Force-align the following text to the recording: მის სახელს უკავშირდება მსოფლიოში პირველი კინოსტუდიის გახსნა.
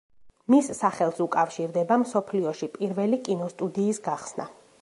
მის 0.53 0.69
სახელს 0.77 1.19
უკავშირდება 1.25 1.99
მსოფლიოში 2.05 2.73
პირველი 2.79 3.23
კინოსტუდიის 3.29 4.05
გახსნა. 4.09 4.53